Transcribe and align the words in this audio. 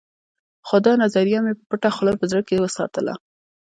خو 0.67 0.75
دا 0.85 0.93
نظريه 1.03 1.39
مې 1.45 1.51
په 1.57 1.63
پټه 1.69 1.89
خوله 1.95 2.13
په 2.19 2.25
زړه 2.31 2.41
کې 2.47 2.61
وساتله. 2.63 3.13